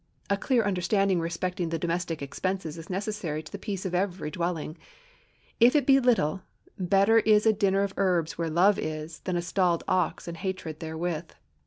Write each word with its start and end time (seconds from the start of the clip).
A 0.31 0.35
clear 0.35 0.63
understanding 0.63 1.19
respecting 1.19 1.69
the 1.69 1.77
domestic 1.77 2.23
expenses 2.23 2.75
is 2.75 2.89
necessary 2.89 3.43
to 3.43 3.51
the 3.51 3.59
peace 3.59 3.85
of 3.85 3.93
every 3.93 4.31
dwelling. 4.31 4.75
If 5.59 5.75
it 5.75 5.85
be 5.85 5.99
little, 5.99 6.41
"better 6.79 7.19
is 7.19 7.45
a 7.45 7.53
dinner 7.53 7.83
of 7.83 7.93
herbs 7.97 8.35
where 8.35 8.49
love 8.49 8.79
is, 8.79 9.19
than 9.25 9.35
a 9.37 9.43
stalled 9.43 9.83
ox 9.87 10.27
and 10.27 10.37
hatred 10.37 10.79
therewith." 10.79 11.33